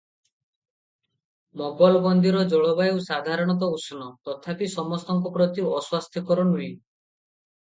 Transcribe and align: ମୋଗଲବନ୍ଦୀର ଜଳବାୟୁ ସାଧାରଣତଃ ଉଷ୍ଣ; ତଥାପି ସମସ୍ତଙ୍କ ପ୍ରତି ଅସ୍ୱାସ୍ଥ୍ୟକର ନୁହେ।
ମୋଗଲବନ୍ଦୀର 1.61 2.41
ଜଳବାୟୁ 2.53 3.03
ସାଧାରଣତଃ 3.09 3.77
ଉଷ୍ଣ; 3.77 4.09
ତଥାପି 4.31 4.71
ସମସ୍ତଙ୍କ 4.73 5.35
ପ୍ରତି 5.37 5.69
ଅସ୍ୱାସ୍ଥ୍ୟକର 5.69 6.49
ନୁହେ। 6.55 6.73